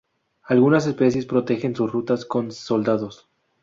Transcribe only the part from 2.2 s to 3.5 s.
con soldados.